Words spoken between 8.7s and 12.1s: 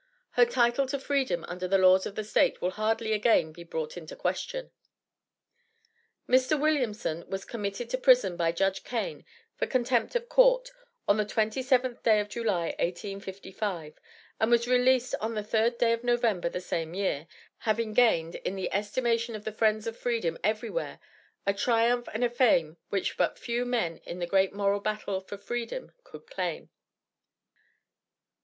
Kane for contempt of Court, on the 27th